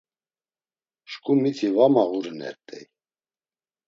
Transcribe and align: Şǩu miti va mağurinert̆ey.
Şǩu 1.11 1.33
miti 1.41 1.67
va 1.75 1.85
mağurinert̆ey. 1.93 2.83